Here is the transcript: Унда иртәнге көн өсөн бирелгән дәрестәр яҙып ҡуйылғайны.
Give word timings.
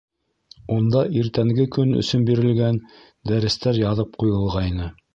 Унда 0.75 1.03
иртәнге 1.19 1.67
көн 1.77 1.93
өсөн 2.05 2.25
бирелгән 2.31 2.83
дәрестәр 3.33 3.81
яҙып 3.87 4.21
ҡуйылғайны. 4.25 4.95